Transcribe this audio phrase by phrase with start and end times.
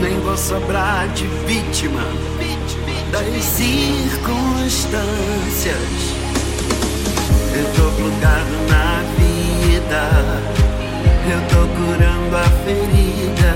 [0.00, 2.04] Nem vou sobrar de vítima
[3.10, 5.76] das circunstâncias.
[7.52, 10.02] Eu tô plugado na vida.
[11.30, 13.52] Eu tô curando a ferida.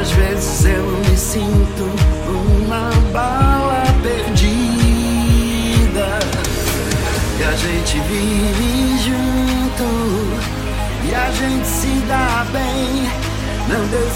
[0.00, 1.90] Às vezes eu me sinto
[2.28, 6.08] uma bala perdida.
[7.38, 9.88] E a gente vive junto.
[11.08, 13.08] E a gente se dá bem.
[13.66, 14.13] Não desejamos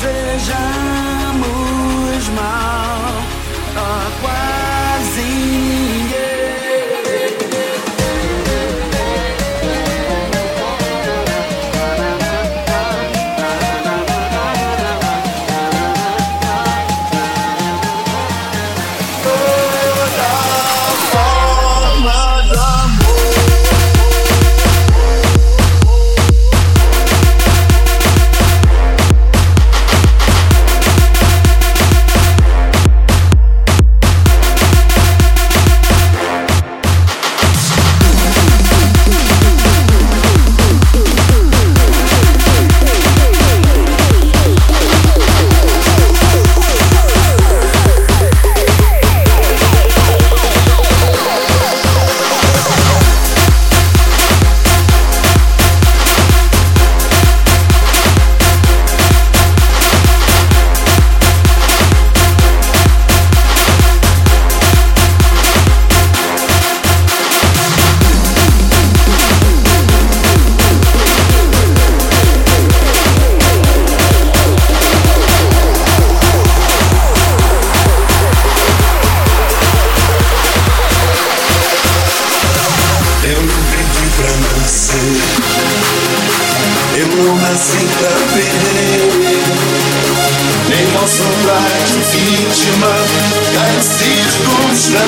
[86.99, 89.07] Eu não nasci pra perder.
[90.69, 92.93] Nem vou sobrar de vítima
[93.55, 94.99] Das circunstâncias.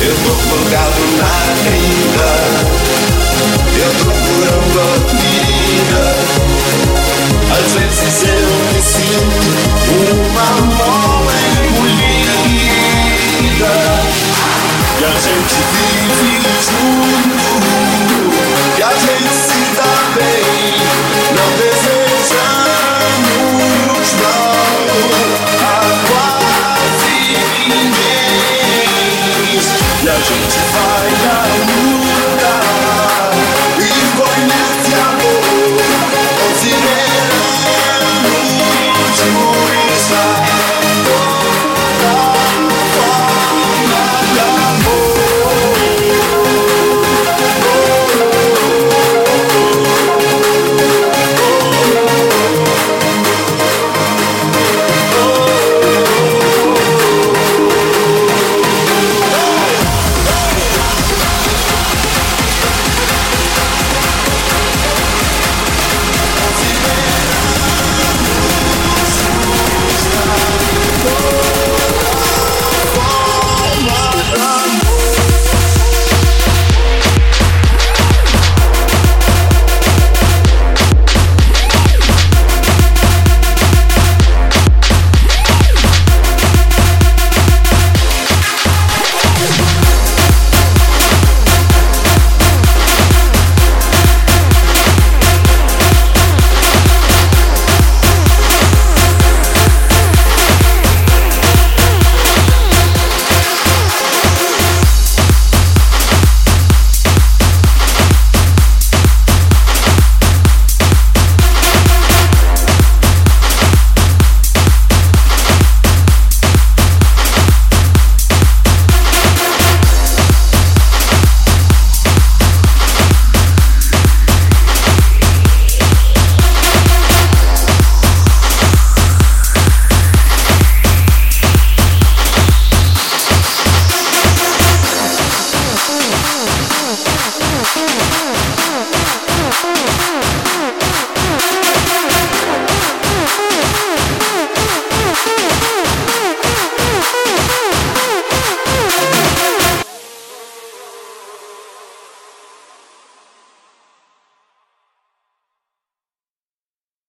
[0.00, 0.97] Eu tô plugado